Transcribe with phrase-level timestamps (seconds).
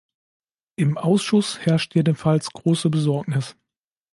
[0.77, 3.55] Im Ausschuss herrscht jedenfalls große Besorgnis.